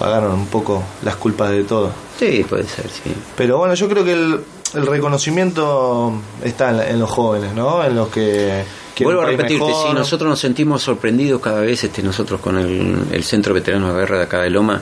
Pagaron 0.00 0.32
un 0.32 0.46
poco 0.46 0.82
las 1.04 1.14
culpas 1.16 1.50
de 1.50 1.62
todo. 1.62 1.92
Sí, 2.18 2.44
puede 2.48 2.64
ser, 2.64 2.86
sí. 2.88 3.12
Pero 3.36 3.58
bueno, 3.58 3.74
yo 3.74 3.88
creo 3.88 4.02
que 4.02 4.14
el, 4.14 4.40
el 4.74 4.86
reconocimiento 4.86 6.12
está 6.42 6.70
en, 6.70 6.94
en 6.94 6.98
los 6.98 7.10
jóvenes, 7.10 7.52
¿no? 7.54 7.84
En 7.84 7.94
los 7.94 8.08
que 8.08 8.64
Vuelvo 9.00 9.22
a 9.22 9.26
repetirte, 9.26 9.64
mejor. 9.66 9.88
sí, 9.88 9.94
nosotros 9.94 10.28
nos 10.28 10.38
sentimos 10.40 10.82
sorprendidos 10.82 11.40
cada 11.40 11.60
vez, 11.60 11.84
este, 11.84 12.02
nosotros 12.02 12.40
con 12.40 12.58
el, 12.58 12.96
el 13.12 13.24
Centro 13.24 13.54
Veterano 13.54 13.92
de 13.92 14.00
Guerra 14.00 14.18
de 14.18 14.24
acá 14.24 14.40
de 14.42 14.50
Loma, 14.50 14.80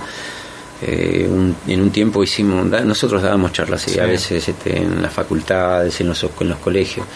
eh, 0.83 1.29
un- 1.31 1.55
en 1.67 1.81
un 1.83 1.91
tiempo 1.91 2.23
hicimos, 2.25 2.69
da- 2.71 2.81
nosotros 2.81 3.23
dábamos 3.23 3.53
charlas 3.53 3.83
sí, 3.83 3.99
a 3.99 4.07
veces 4.07 4.49
este, 4.49 4.77
en 4.79 5.03
las 5.03 5.13
facultades, 5.13 6.01
en 6.01 6.09
los, 6.09 6.25
en 6.41 6.49
los 6.49 6.59
colegios, 6.59 7.07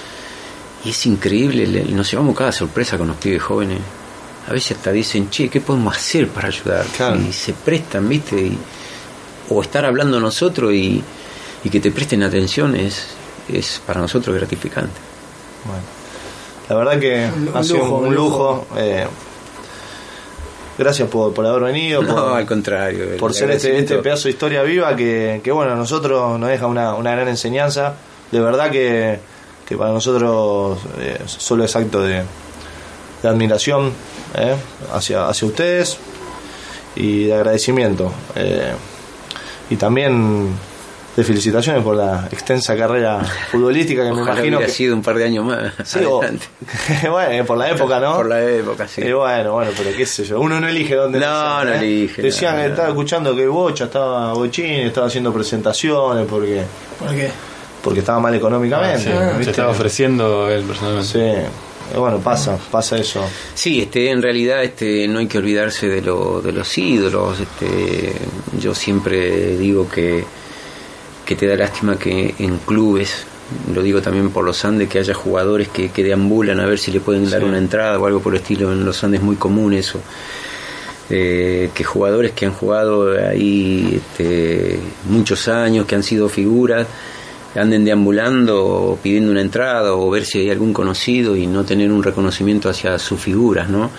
y 0.84 0.90
es 0.90 1.06
increíble, 1.06 1.66
le- 1.66 1.84
nos 1.84 2.08
llevamos 2.10 2.36
cada 2.36 2.52
sorpresa 2.52 2.96
con 2.98 3.08
los 3.08 3.16
pibes 3.16 3.42
jóvenes. 3.42 3.78
A 4.48 4.52
veces 4.52 4.76
hasta 4.76 4.90
dicen, 4.92 5.30
che, 5.30 5.48
¿qué 5.48 5.60
podemos 5.60 5.96
hacer 5.96 6.28
para 6.28 6.48
ayudar? 6.48 6.84
Claro. 6.96 7.16
Y 7.20 7.32
se 7.32 7.52
prestan, 7.52 8.08
¿viste? 8.08 8.36
Y- 8.40 8.58
o 9.48 9.60
estar 9.62 9.84
hablando 9.84 10.18
nosotros 10.20 10.72
y, 10.72 11.02
y 11.64 11.68
que 11.70 11.78
te 11.80 11.90
presten 11.90 12.22
atención 12.22 12.74
es, 12.74 13.06
es 13.48 13.80
para 13.86 14.00
nosotros 14.00 14.34
gratificante. 14.36 14.92
Bueno, 15.64 15.82
la 16.68 16.76
verdad 16.76 16.98
que 17.00 17.30
Un- 17.36 17.48
un 17.48 17.56
ha 17.56 17.62
sido 17.62 17.78
lujo, 17.78 17.96
un 17.98 18.06
un 18.06 18.14
lujo. 18.14 18.66
eh, 18.76 19.06
gracias 20.78 21.08
por, 21.08 21.32
por 21.34 21.46
haber 21.46 21.62
venido, 21.62 22.02
No, 22.02 22.14
por, 22.14 22.32
al 22.38 22.46
contrario. 22.46 23.16
por 23.18 23.34
ser 23.34 23.50
este, 23.50 23.78
este 23.78 23.98
pedazo 23.98 24.24
de 24.24 24.30
historia 24.30 24.62
viva 24.62 24.94
que, 24.96 25.40
que, 25.44 25.52
bueno, 25.52 25.72
a 25.72 25.76
nosotros 25.76 26.38
nos 26.38 26.48
deja 26.48 26.66
una, 26.66 26.94
una 26.94 27.12
gran 27.12 27.28
enseñanza. 27.28 27.94
De 28.30 28.40
verdad 28.40 28.70
que, 28.70 29.18
que 29.68 29.76
para 29.76 29.92
nosotros 29.92 30.78
eh, 30.98 31.20
solo 31.26 31.64
es 31.64 31.76
acto 31.76 32.00
de, 32.02 32.22
de 33.22 33.28
admiración 33.28 33.92
eh, 34.34 34.56
hacia, 34.92 35.28
hacia 35.28 35.46
ustedes 35.48 35.98
y 36.96 37.24
de 37.24 37.34
agradecimiento. 37.34 38.12
eh, 38.34 38.72
y 39.70 39.76
también 39.76 40.50
de 41.16 41.24
felicitaciones 41.24 41.82
por 41.82 41.94
la 41.96 42.26
extensa 42.30 42.74
carrera 42.76 43.20
futbolística 43.50 44.02
que 44.04 44.12
me 44.12 44.22
imagino 44.22 44.58
que... 44.58 44.68
sido 44.68 44.94
un 44.94 45.02
par 45.02 45.14
de 45.16 45.24
años 45.24 45.44
más 45.44 45.72
Sí, 45.84 46.00
bueno, 47.10 47.44
por 47.46 47.58
la 47.58 47.70
época, 47.70 48.00
¿no? 48.00 48.16
Por 48.16 48.28
la 48.28 48.42
época, 48.42 48.88
sí. 48.88 49.02
Y 49.02 49.12
bueno, 49.12 49.52
bueno, 49.52 49.70
pero 49.76 49.94
qué 49.96 50.04
sé 50.06 50.24
yo, 50.24 50.40
uno 50.40 50.58
no 50.60 50.68
elige 50.68 50.94
dónde 50.94 51.20
No, 51.20 51.64
no 51.64 51.70
¿eh? 51.70 51.78
elige, 51.78 52.22
Decían 52.22 52.52
no, 52.56 52.62
que 52.62 52.66
no. 52.68 52.70
estaba 52.74 52.88
escuchando 52.88 53.36
que 53.36 53.46
Bocha 53.46 53.84
estaba 53.84 54.32
Bochín, 54.34 54.64
estaba 54.86 55.06
haciendo 55.06 55.32
presentaciones 55.32 56.26
porque 56.28 56.62
¿Por 56.98 57.10
qué? 57.14 57.30
porque 57.82 58.00
estaba 58.00 58.20
mal 58.20 58.34
económicamente. 58.34 59.00
Sí, 59.04 59.10
¿viste? 59.10 59.44
se 59.44 59.50
estaba 59.50 59.70
ofreciendo 59.70 60.50
él 60.50 60.62
personalmente. 60.64 61.08
Sí. 61.08 61.46
Bueno, 61.96 62.18
pasa, 62.20 62.58
pasa 62.70 62.96
eso. 62.98 63.24
Sí, 63.54 63.82
este, 63.82 64.10
en 64.10 64.22
realidad 64.22 64.62
este, 64.64 65.06
no 65.08 65.18
hay 65.18 65.26
que 65.26 65.38
olvidarse 65.38 65.88
de, 65.88 66.00
lo, 66.02 66.40
de 66.40 66.52
los 66.52 66.76
ídolos. 66.78 67.38
Este, 67.40 68.12
yo 68.58 68.74
siempre 68.74 69.56
digo 69.56 69.88
que, 69.88 70.24
que 71.26 71.36
te 71.36 71.46
da 71.46 71.56
lástima 71.56 71.98
que 71.98 72.34
en 72.38 72.58
clubes, 72.58 73.24
lo 73.74 73.82
digo 73.82 74.00
también 74.00 74.30
por 74.30 74.44
los 74.44 74.64
Andes, 74.64 74.88
que 74.88 74.98
haya 74.98 75.12
jugadores 75.14 75.68
que, 75.68 75.90
que 75.90 76.02
deambulan 76.02 76.58
a 76.60 76.66
ver 76.66 76.78
si 76.78 76.90
le 76.90 77.00
pueden 77.00 77.28
dar 77.28 77.40
Sí. 77.42 77.46
una 77.46 77.58
entrada 77.58 77.98
o 77.98 78.06
algo 78.06 78.20
por 78.20 78.34
el 78.34 78.40
estilo. 78.40 78.72
En 78.72 78.84
los 78.84 79.02
Andes 79.04 79.20
es 79.20 79.24
muy 79.24 79.36
común 79.36 79.74
eso. 79.74 80.00
Eh, 81.10 81.70
que 81.74 81.84
jugadores 81.84 82.32
que 82.32 82.46
han 82.46 82.52
jugado 82.54 83.12
ahí 83.28 84.00
este, 84.00 84.78
muchos 85.10 85.46
años, 85.48 85.84
que 85.84 85.94
han 85.94 86.02
sido 86.02 86.28
figuras, 86.28 86.86
anden 87.54 87.84
deambulando 87.84 88.98
pidiendo 89.02 89.30
una 89.30 89.40
entrada 89.40 89.92
o 89.94 90.08
ver 90.10 90.24
si 90.24 90.38
hay 90.40 90.50
algún 90.50 90.72
conocido 90.72 91.36
y 91.36 91.46
no 91.46 91.64
tener 91.64 91.90
un 91.92 92.02
reconocimiento 92.02 92.68
hacia 92.70 92.98
sus 92.98 93.20
figuras, 93.20 93.68
¿no? 93.68 93.90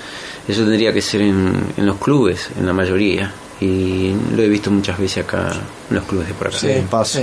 Eso 0.47 0.61
tendría 0.63 0.91
que 0.93 1.01
ser 1.01 1.21
en, 1.21 1.53
en 1.77 1.85
los 1.85 1.97
clubes, 1.97 2.49
en 2.59 2.65
la 2.65 2.73
mayoría. 2.73 3.31
Y 3.61 4.13
lo 4.35 4.41
he 4.43 4.49
visto 4.49 4.69
muchas 4.71 4.97
veces 4.97 5.23
acá 5.23 5.51
en 5.89 5.95
los 5.95 6.03
clubes 6.05 6.27
de 6.27 6.33
por 6.33 6.47
acá. 6.47 6.57
Sí, 6.57 6.67
pasa. 6.89 7.21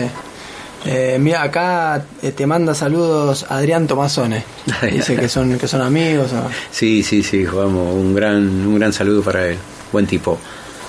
Eh, 0.87 1.19
mira, 1.21 1.43
acá 1.43 2.03
eh, 2.23 2.33
te 2.33 2.47
manda 2.47 2.75
saludos 2.75 3.45
Adrián 3.51 3.87
Tomazone. 3.87 4.43
Dice 4.91 5.17
que 5.17 5.29
son, 5.29 5.59
que 5.59 5.69
son 5.69 5.83
amigos. 5.83 6.33
o- 6.33 6.49
Sí, 6.71 7.03
sí, 7.03 7.23
sí, 7.23 7.45
jugamos. 7.45 7.95
Un 7.95 8.15
gran, 8.15 8.37
un 8.67 8.79
gran 8.79 8.93
saludo 8.93 9.21
para 9.23 9.49
él. 9.49 9.59
Buen 9.93 10.07
tipo. 10.07 10.39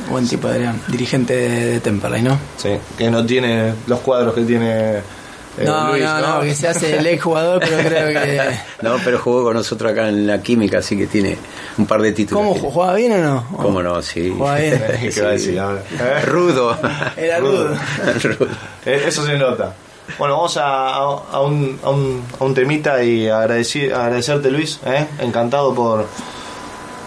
Buen 0.09 0.27
tipo 0.27 0.47
Adrián, 0.47 0.79
dirigente 0.87 1.35
de, 1.35 1.65
de 1.73 1.79
Temperley, 1.81 2.21
¿no? 2.23 2.39
Sí, 2.57 2.69
que 2.97 3.11
no 3.11 3.25
tiene 3.25 3.73
los 3.87 3.99
cuadros 3.99 4.33
que 4.33 4.41
tiene 4.43 4.95
eh, 5.57 5.65
no, 5.65 5.89
Luis, 5.91 6.03
no, 6.03 6.19
no, 6.35 6.41
que 6.41 6.55
se 6.55 6.67
hace 6.67 6.97
el 6.97 7.05
ex 7.07 7.21
jugador, 7.23 7.59
pero 7.59 7.77
creo 7.87 8.07
que. 8.07 8.51
No, 8.81 8.97
pero 9.03 9.19
jugó 9.19 9.43
con 9.43 9.53
nosotros 9.55 9.91
acá 9.91 10.09
en 10.09 10.25
la 10.25 10.41
química, 10.41 10.79
así 10.79 10.97
que 10.97 11.07
tiene 11.07 11.37
un 11.77 11.85
par 11.85 12.01
de 12.01 12.11
títulos. 12.13 12.41
¿Cómo 12.41 12.53
Tiene. 12.53 12.71
jugaba 12.71 12.93
bien 12.95 13.11
o 13.13 13.17
no? 13.17 13.47
¿Cómo 13.57 13.83
no? 13.83 14.01
Sí. 14.01 14.29
Jugaba 14.35 14.57
bien. 14.59 14.81
¿Qué 15.13 15.21
va 15.21 15.27
a 15.29 15.31
decir 15.31 15.59
ahora? 15.59 15.83
¿Eh? 15.99 16.21
Rudo. 16.25 16.77
Era 17.17 17.39
rudo. 17.39 17.75
Rudo. 18.23 18.47
Eh, 18.85 19.03
Eso 19.07 19.25
se 19.25 19.37
nota. 19.37 19.73
Bueno, 20.17 20.35
vamos 20.35 20.57
a, 20.57 20.87
a, 20.95 21.41
un, 21.41 21.79
a, 21.83 21.89
un, 21.89 22.23
a 22.39 22.43
un 22.43 22.53
temita 22.53 23.03
y 23.03 23.27
agradecer, 23.29 23.93
agradecerte, 23.93 24.51
Luis. 24.51 24.79
¿eh? 24.85 25.05
Encantado 25.19 25.73
por 25.75 26.07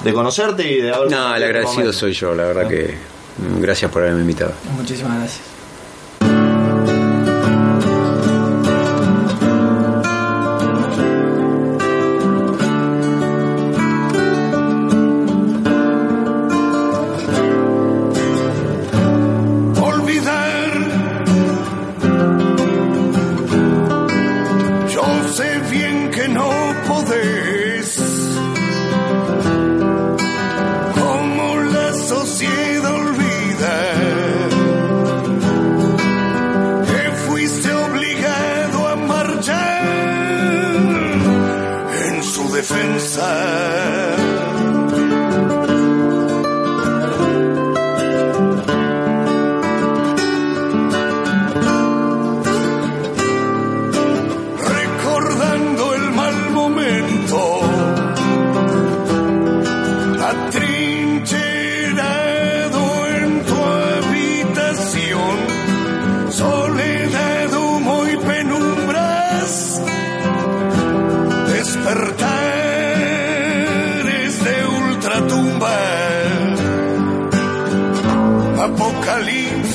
de 0.02 0.12
conocerte 0.12 0.70
y 0.70 0.80
de 0.82 0.92
haber. 0.94 1.10
No, 1.10 1.34
el 1.34 1.42
agradecido 1.42 1.92
soy 1.92 2.12
yo, 2.12 2.34
la 2.34 2.44
verdad 2.44 2.68
que 2.68 2.94
mm, 3.38 3.60
gracias 3.60 3.90
por 3.90 4.02
haberme 4.02 4.20
invitado. 4.20 4.52
Muchísimas 4.76 5.18
gracias. 5.18 5.40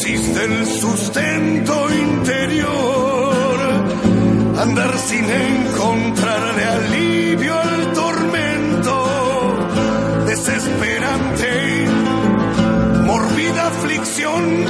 Apocalipsis 0.09 0.33
del 0.33 0.65
sustento 0.65 1.87
interior. 1.91 3.59
Andar 4.57 4.97
sin 4.97 5.25
encontrarle 5.25 6.63
alivio 6.65 7.57
al 7.57 7.93
tormento. 7.93 9.05
Desesperante, 10.25 11.85
morbida 13.05 13.67
aflicción 13.67 14.65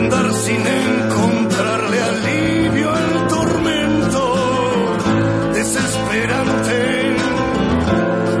andar 0.00 0.32
sin 0.32 0.66
encontrarle 0.66 1.98
alivio 2.12 2.90
al 2.90 3.28
tormento. 3.28 4.22
Desesperante, 5.52 7.16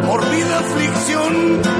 morbida 0.06 0.58
aflicción 0.58 1.79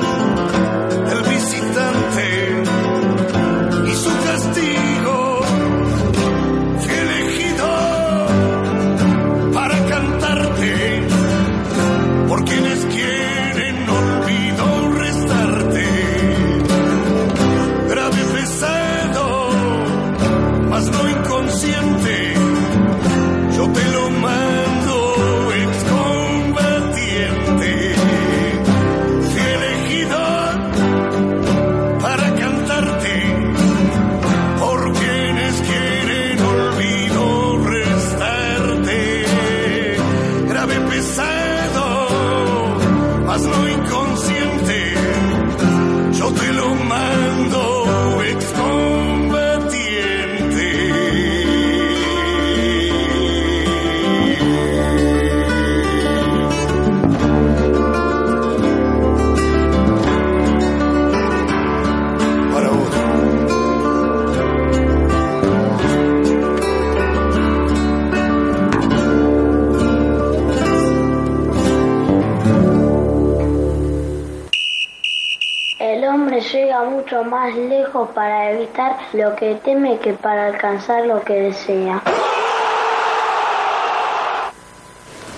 llega 76.53 76.85
mucho 76.85 77.23
más 77.25 77.55
lejos 77.57 78.09
para 78.15 78.53
evitar 78.53 78.97
lo 79.13 79.35
que 79.37 79.57
teme 79.65 79.99
que 79.99 80.13
para 80.15 80.47
alcanzar 80.47 81.07
lo 81.07 81.23
que 81.23 81.35
desea. 81.35 82.03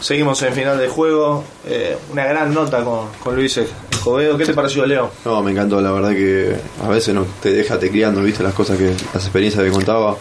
Seguimos 0.00 0.42
en 0.42 0.52
final 0.52 0.78
de 0.78 0.88
juego. 0.88 1.44
Eh, 1.66 1.96
una 2.10 2.24
gran 2.24 2.52
nota 2.52 2.82
con, 2.82 3.08
con 3.22 3.36
Luis 3.36 3.56
Escobedo. 3.56 4.36
¿Qué 4.36 4.46
te 4.46 4.54
pareció, 4.54 4.84
Leo? 4.84 5.10
No, 5.24 5.40
me 5.42 5.52
encantó, 5.52 5.80
la 5.80 5.92
verdad 5.92 6.10
que 6.10 6.56
a 6.84 6.88
veces 6.88 7.14
no 7.14 7.24
te 7.40 7.52
deja 7.52 7.78
tecleando, 7.78 8.20
viste 8.20 8.42
las 8.42 8.52
cosas 8.54 8.76
que, 8.78 8.86
las 9.14 9.22
experiencias 9.24 9.62
que 9.62 9.70
contaba. 9.70 10.16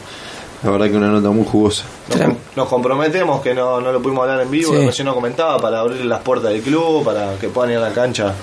La 0.64 0.70
verdad 0.70 0.86
que 0.92 0.96
una 0.98 1.08
nota 1.08 1.30
muy 1.32 1.44
jugosa. 1.48 1.86
Nos, 2.10 2.36
nos 2.56 2.68
comprometemos 2.68 3.42
que 3.42 3.56
no, 3.56 3.82
no 3.82 3.92
lo 3.92 4.00
pudimos 4.00 4.22
hablar 4.22 4.42
en 4.42 4.52
vivo, 4.52 4.72
Sí. 4.72 4.86
lo 4.86 4.92
que 4.92 4.96
yo 4.96 5.04
no 5.04 5.16
comentaba, 5.16 5.58
para 5.58 5.80
abrir 5.80 6.06
las 6.06 6.20
puertas 6.22 6.52
del 6.52 6.62
club, 6.62 7.04
para 7.04 7.34
que 7.40 7.48
puedan 7.50 7.72
ir 7.72 7.78
a 7.78 7.82
la 7.82 7.92
cancha 7.92 8.36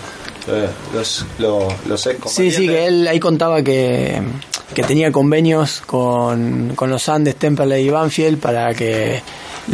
los, 0.94 1.26
los, 1.38 1.86
los 1.86 2.06
ex 2.06 2.30
Sí, 2.30 2.50
sí, 2.50 2.66
que 2.66 2.86
él 2.86 3.06
ahí 3.06 3.20
contaba 3.20 3.62
que, 3.62 4.20
que 4.74 4.82
tenía 4.82 5.12
convenios 5.12 5.82
con, 5.86 6.72
con 6.74 6.90
los 6.90 7.08
Andes, 7.08 7.36
Temperley 7.36 7.86
y 7.86 7.90
Banfield 7.90 8.38
para 8.38 8.72
que 8.74 9.22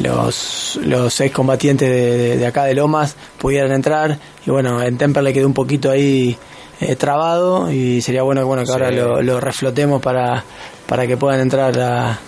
los, 0.02 0.78
los 0.82 1.20
excombatientes 1.20 1.88
de, 1.88 2.16
de, 2.16 2.36
de 2.38 2.46
acá 2.46 2.64
de 2.64 2.74
Lomas 2.74 3.16
pudieran 3.38 3.72
entrar. 3.72 4.18
Y 4.46 4.50
bueno, 4.50 4.82
en 4.82 4.98
Temperley 4.98 5.32
quedó 5.32 5.46
un 5.46 5.54
poquito 5.54 5.90
ahí 5.90 6.36
eh, 6.80 6.96
trabado 6.96 7.70
y 7.70 8.02
sería 8.02 8.22
bueno, 8.22 8.40
que, 8.40 8.44
bueno 8.46 8.64
que 8.64 8.72
ahora 8.72 8.90
lo, 8.90 9.22
lo 9.22 9.40
reflotemos 9.40 10.02
para, 10.02 10.44
para 10.86 11.06
que 11.06 11.16
puedan 11.16 11.40
entrar 11.40 11.78
a, 11.78 12.18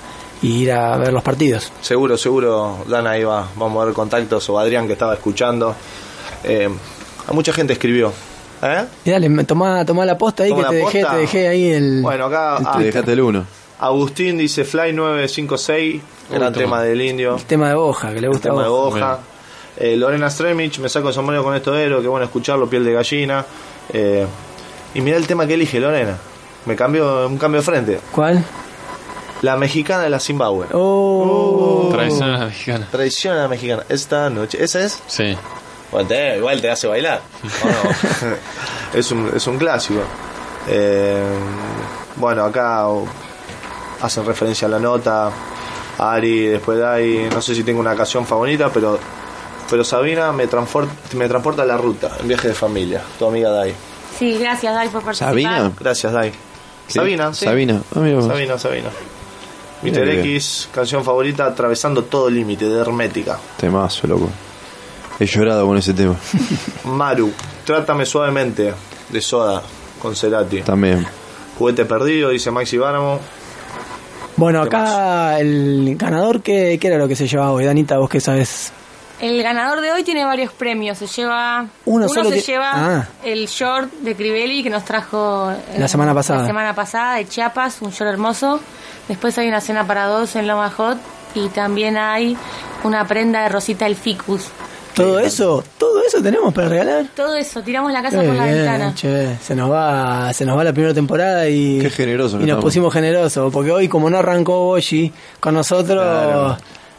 y 0.43 0.63
ir 0.63 0.73
a 0.73 0.97
ver 0.97 1.13
los 1.13 1.23
partidos. 1.23 1.73
Seguro, 1.81 2.17
seguro, 2.17 2.85
Dan 2.87 3.07
ahí 3.07 3.25
va, 3.25 3.49
vamos 3.57 3.83
a 3.83 3.87
ver 3.87 3.95
contactos, 3.95 4.49
o 4.51 4.59
Adrián 4.59 4.87
que 4.87 4.93
estaba 4.93 5.15
escuchando. 5.15 5.75
Eh, 6.45 6.69
a 7.27 7.33
mucha 7.33 7.53
gente 7.53 7.73
escribió. 7.73 8.13
¿Eh? 8.63 8.85
Y 9.05 9.11
dale, 9.11 9.29
me- 9.29 9.45
tomá, 9.45 9.85
tomá 9.85 10.05
la 10.07 10.17
posta 10.17 10.43
ahí 10.45 10.51
¿Toma 10.51 10.65
que 10.65 10.69
te 10.71 10.75
dejé, 10.77 11.05
te 11.05 11.17
dejé 11.17 11.49
ahí 11.49 11.71
el... 11.71 12.03
Bueno, 12.03 12.27
acá 12.27 12.57
Te 12.59 12.65
ah, 12.67 12.79
dejaste 12.79 13.13
el 13.13 13.21
uno. 13.21 13.45
Agustín 13.79 14.39
dice 14.39 14.65
Fly 14.65 14.93
956, 14.95 16.03
gran 16.31 16.53
toma. 16.53 16.65
tema 16.65 16.83
del 16.83 17.01
indio. 17.03 17.37
el 17.37 17.45
tema 17.45 17.69
de 17.69 17.75
Boja, 17.75 18.09
que 18.15 18.21
le 18.21 18.27
El 18.27 18.33
gusta 18.33 18.49
a 18.49 18.53
tema 18.53 18.63
de 18.63 18.69
Boja. 18.69 19.19
Eh, 19.79 19.97
Lorena 19.97 20.31
Stremich, 20.31 20.79
me 20.79 20.89
saco 20.89 21.09
el 21.09 21.15
sombrero 21.15 21.45
con 21.45 21.55
esto 21.55 21.77
héroe, 21.77 22.01
qué 22.01 22.09
bueno 22.09 22.25
escucharlo, 22.25 22.69
piel 22.71 22.85
de 22.85 22.93
gallina. 22.95 23.45
Eh, 23.93 24.27
y 24.95 25.01
mira 25.03 25.19
el 25.19 25.27
tema 25.27 25.47
que 25.47 25.55
elige 25.55 25.79
Lorena. 25.79 26.17
Me 26.65 26.75
cambió 26.75 27.27
un 27.27 27.37
cambio 27.37 27.61
de 27.61 27.65
frente. 27.67 28.01
¿Cuál? 28.11 28.43
La 29.43 29.57
mexicana 29.59 30.03
de 30.05 30.09
la 30.11 30.19
Zimbabue. 30.19 30.67
Oh, 30.73 31.91
Tradición 31.93 32.31
a 32.31 32.39
la 32.39 32.47
mexicana. 32.47 32.89
Tradición 32.91 33.37
a 33.37 33.43
la 33.43 33.49
mexicana. 33.49 33.83
Esta 33.91 34.31
noche. 34.31 34.65
¿Esa 34.65 34.83
es? 34.83 35.03
Sí. 35.07 35.37
Bueno, 35.97 36.09
te- 36.11 36.37
igual 36.37 36.61
te 36.61 36.69
hace 36.71 36.87
bailar. 36.87 37.23
es, 38.93 39.11
un, 39.13 39.33
es 39.35 39.47
un 39.47 39.57
clásico. 39.57 40.01
Eh, 40.69 41.23
bueno, 42.17 42.45
acá 42.45 42.87
oh, 42.87 43.07
hacen 44.03 44.27
referencia 44.27 44.69
a 44.69 44.71
la 44.73 44.79
nota. 44.79 45.31
Ari, 45.99 46.49
después 46.49 46.77
de 46.77 46.87
ahí, 46.87 47.29
no 47.33 47.41
sé 47.41 47.55
si 47.55 47.65
tengo 47.65 47.81
una 47.81 47.97
canción 47.97 48.27
favorita, 48.27 48.69
pero 48.69 48.99
pero 49.71 49.85
Sabina 49.85 50.33
me, 50.33 50.47
transport- 50.51 51.15
me 51.15 51.27
transporta 51.29 51.63
a 51.63 51.65
la 51.65 51.79
ruta, 51.79 52.11
en 52.21 52.29
viaje 52.29 52.49
de 52.49 52.55
familia. 52.55 53.01
Tu 53.19 53.27
amiga 53.27 53.49
Dai. 53.49 53.75
Sí, 54.19 54.37
gracias, 54.39 54.75
Dai, 54.75 54.91
por 54.91 55.01
participar. 55.03 55.31
¿Sabina? 55.31 55.73
Gracias, 55.81 56.13
Dai. 56.13 56.31
¿Qué? 56.31 56.93
Sabina, 56.93 57.33
sí. 57.33 57.47
Sabina. 57.47 57.81
Ah, 57.95 58.01
vos. 58.01 58.27
Sabina, 58.27 58.59
Sabina. 58.59 58.91
Mr. 59.81 60.09
X, 60.21 60.69
canción 60.75 61.03
favorita, 61.03 61.47
Atravesando 61.47 62.05
todo 62.05 62.29
límite, 62.29 62.67
de 62.67 62.79
Hermética. 62.83 63.39
Temazo, 63.57 64.07
loco. 64.07 64.29
He 65.19 65.27
llorado 65.27 65.67
con 65.67 65.77
ese 65.79 65.95
tema. 65.95 66.15
Maru, 66.85 67.33
Trátame 67.65 68.05
suavemente, 68.07 68.73
de 69.09 69.21
Soda, 69.21 69.63
con 70.01 70.15
Cerati. 70.15 70.61
También. 70.63 71.07
Juguete 71.59 71.85
perdido, 71.85 72.31
dice 72.31 72.51
Maxi 72.51 72.77
Báramo. 72.79 73.19
Bueno, 74.37 74.63
¿Qué 74.63 74.69
acá 74.77 75.41
el 75.41 75.97
ganador, 75.97 76.43
¿qué, 76.43 76.79
¿qué 76.79 76.89
era 76.89 76.99
lo 76.99 77.09
que 77.09 77.17
se 77.17 77.27
llevaba 77.27 77.53
hoy? 77.53 77.65
Danita, 77.65 77.97
vos 77.99 78.11
qué 78.11 78.21
sabes. 78.21 78.73
El 79.19 79.43
ganador 79.43 79.81
de 79.81 79.91
hoy 79.93 80.03
tiene 80.05 80.27
varios 80.27 80.53
premios. 80.53 80.99
Se 80.99 81.07
lleva. 81.07 81.67
Uno 81.87 82.07
solo 82.07 82.29
se 82.29 82.35
que- 82.37 82.41
lleva 82.43 82.71
Ah. 82.75 83.09
el 83.25 83.47
short 83.47 83.91
de 84.01 84.15
Crivelli 84.15 84.63
que 84.63 84.69
nos 84.69 84.85
trajo 84.85 85.51
eh, 85.51 85.79
La 85.79 85.89
semana 85.89 86.13
pasada. 86.13 86.41
La 86.43 86.47
semana 86.47 86.75
pasada 86.75 87.15
de 87.15 87.27
Chiapas, 87.27 87.81
un 87.81 87.91
short 87.93 88.11
hermoso. 88.11 88.61
Después 89.09 89.39
hay 89.39 89.49
una 89.49 89.63
cena 89.63 89.87
para 89.87 90.05
dos 90.05 90.37
en 90.37 90.47
Loma 90.47 90.71
Hot. 90.71 90.99
Y 91.35 91.49
también 91.49 91.97
hay 91.97 92.37
una 92.85 93.07
prenda 93.07 93.43
de 93.43 93.49
Rosita 93.49 93.87
el 93.87 93.97
Ficus. 93.97 94.49
Todo 94.97 95.19
eso, 95.21 95.63
todo 95.79 96.03
eso 96.03 96.23
tenemos 96.23 96.53
para 96.55 96.69
regalar. 96.69 97.07
Todo 97.15 97.37
eso, 97.37 97.61
tiramos 97.63 97.93
la 97.93 98.03
casa 98.03 98.21
Qué 98.21 98.27
por 98.27 98.35
la 98.37 98.45
bien, 98.45 98.57
ventana. 98.57 98.95
che, 98.95 99.37
se 99.43 99.55
nos 99.55 99.71
va, 99.71 100.33
se 100.33 100.45
nos 100.47 100.59
va 100.59 100.65
la 100.65 100.73
primera 100.73 100.95
temporada 100.95 101.47
y 101.49 101.79
Qué 101.81 101.91
generoso 101.91 102.37
y 102.37 102.39
que 102.41 102.47
nos 102.47 102.49
estamos. 102.49 102.65
pusimos 102.65 102.93
generosos 102.95 103.53
porque 103.53 103.71
hoy 103.71 103.89
como 103.89 104.09
no 104.11 104.19
arrancó 104.19 104.65
Boshi 104.65 105.13
con 105.39 105.55
nosotros, 105.55 106.03
Claro. 106.03 106.57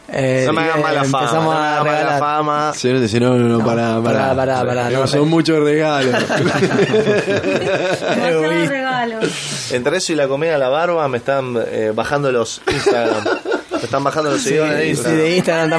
eh, 0.09 0.43
no 0.45 0.53
me 0.53 0.61
hagan 0.61 0.81
mala 0.81 1.03
fama. 1.05 1.19
empezamos 1.21 1.53
No 1.55 1.59
me 1.59 1.65
a 1.65 1.71
hagan 1.73 1.85
mala 1.85 1.97
regalar. 1.99 2.19
fama. 2.19 2.73
Si 2.75 2.93
no, 2.93 3.07
si 3.07 3.19
no, 3.19 3.35
no, 3.35 3.57
no, 3.57 3.65
para, 3.65 3.99
pará, 4.01 4.35
pará, 4.35 4.63
pará, 4.65 4.89
no, 4.91 5.07
son 5.07 5.27
muchos 5.27 5.59
regalos. 5.63 6.15
Entre 9.71 9.97
eso 9.97 10.13
y 10.13 10.15
la 10.15 10.27
comida 10.27 10.55
a 10.55 10.57
la 10.57 10.69
barba 10.69 11.07
me 11.07 11.17
están 11.17 11.55
eh, 11.71 11.91
bajando 11.93 12.31
los 12.31 12.61
Instagram. 12.71 13.23
me 13.71 13.77
están 13.83 14.03
bajando 14.03 14.31
los 14.31 14.41
seguidores 14.41 14.75
de 14.77 14.83
Sí, 14.83 14.89
Instagram. 14.91 15.17
de 15.19 15.35
Instagram 15.35 15.69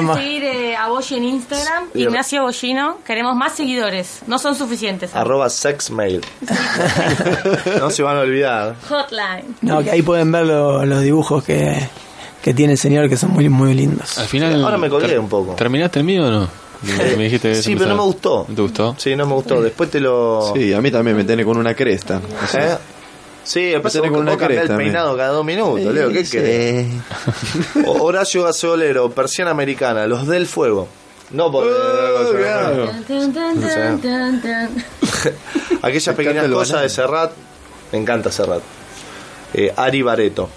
En 0.99 1.23
Instagram, 1.23 1.85
Sí. 1.93 2.01
Ignacio 2.01 2.43
Bollino. 2.43 2.97
Queremos 3.05 3.35
más 3.35 3.53
seguidores. 3.53 4.19
No 4.27 4.37
son 4.37 4.55
suficientes. 4.55 5.15
Arroba 5.15 5.49
sexmail. 5.49 6.21
no 7.79 7.89
se 7.89 8.03
van 8.03 8.17
a 8.17 8.19
olvidar. 8.21 8.75
Hotline. 8.89 9.55
No, 9.61 9.81
que 9.83 9.91
ahí 9.91 10.01
pueden 10.01 10.31
ver 10.31 10.45
lo- 10.45 10.85
los 10.85 11.01
dibujos 11.01 11.43
que, 11.43 11.87
que 12.43 12.53
tiene 12.53 12.73
el 12.73 12.79
señor 12.79 13.09
que 13.09 13.17
son 13.17 13.31
muy 13.31 13.47
muy 13.49 13.73
lindos. 13.73 14.17
Al 14.17 14.27
final. 14.27 14.63
Ahora 14.63 14.77
me 14.77 14.89
colgué 14.89 15.17
un 15.17 15.29
poco. 15.29 15.53
¿Terminaste 15.55 15.99
el 15.99 16.05
mío 16.05 16.27
o 16.27 16.31
no? 16.31 16.49
Me, 17.17 17.23
dijiste 17.23 17.55
Sí, 17.61 17.75
pero 17.75 17.89
no 17.89 17.95
me 17.97 18.03
gustó. 18.03 18.45
¿No 18.47 18.55
te 18.55 18.61
gustó? 18.61 18.95
Sí, 18.97 19.15
no 19.15 19.25
me 19.25 19.33
gustó. 19.33 19.61
Después 19.61 19.89
te 19.89 19.99
lo. 19.99 20.53
Sí, 20.55 20.73
a 20.73 20.79
mí 20.81 20.91
también 20.91 21.17
me 21.17 21.23
tiene 21.23 21.43
con 21.43 21.57
una 21.57 21.73
cresta. 21.73 22.21
¿Eh? 22.57 22.77
Sí, 23.49 23.73
vos- 23.75 23.93
con 24.11 24.21
una 24.21 24.37
cambiás 24.37 24.51
el 24.51 24.57
cresta, 24.67 24.77
peinado 24.77 25.17
cada 25.17 25.29
dos 25.29 25.43
minutos, 25.43 25.91
Leo. 25.91 26.09
¿Qué 26.11 26.23
Sí. 26.23 26.31
querés? 26.37 26.87
Horacio 27.87 28.43
Gasolero, 28.43 29.09
Persiana 29.09 29.49
Americana, 29.51 30.05
Los 30.05 30.27
del 30.27 30.45
Fuego. 30.45 30.87
No 31.31 31.51
porque. 31.51 31.71
Oh, 31.73 32.31
claro. 32.37 32.91
Aquellas 35.81 36.15
pequeñas 36.15 36.47
cosas 36.47 36.81
de 36.83 36.89
Serrat. 36.89 37.31
Me 37.91 37.97
encanta 37.99 38.31
Serrat. 38.31 38.61
Eh, 39.53 39.73
Ari 39.75 40.01
Bareto. 40.01 40.49